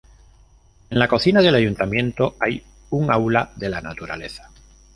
En 0.89 0.97
la 0.97 1.07
cocina 1.07 1.43
del 1.43 1.53
Ayuntamiento 1.53 2.35
hay 2.39 2.63
un 2.89 3.11
aula 3.11 3.51
de 3.55 3.69
la 3.69 3.81
Naturaleza. 3.81 4.49